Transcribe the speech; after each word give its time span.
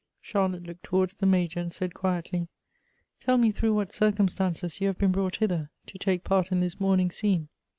Char 0.23 0.49
lotte 0.49 0.63
looked 0.65 0.81
towards 0.81 1.13
the 1.13 1.27
Major, 1.27 1.59
and 1.59 1.71
said 1.71 1.93
quietly:" 1.93 2.47
Tell 3.23 3.37
me 3.37 3.51
through 3.51 3.75
what 3.75 3.91
circumstances 3.91 4.81
you 4.81 4.87
have 4.87 4.97
been 4.97 5.11
brought 5.11 5.35
hither, 5.35 5.69
to 5.85 5.97
take 5.99 6.23
part 6.23 6.51
in 6.51 6.59
this 6.59 6.79
mourning 6.79 7.11
scene." 7.11 7.49